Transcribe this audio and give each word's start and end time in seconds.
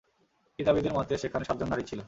কিতাবীদের 0.59 0.93
মতে, 0.93 1.13
সেখানে 1.17 1.43
সাতজন 1.45 1.67
নারী 1.67 1.83
ছিল। 1.83 1.99